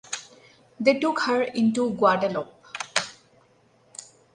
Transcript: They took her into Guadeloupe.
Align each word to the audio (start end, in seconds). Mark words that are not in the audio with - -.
They 0.79 0.97
took 0.99 1.19
her 1.27 1.43
into 1.43 1.91
Guadeloupe. 1.91 2.65